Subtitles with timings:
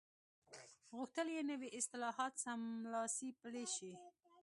[0.97, 3.91] غوښتل یې نوي اصلاحات سملاسي پلي شي.